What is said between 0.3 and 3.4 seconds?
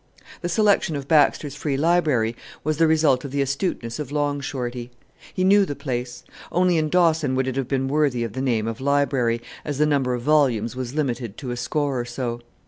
The selection of Baxter's Free Library was the result of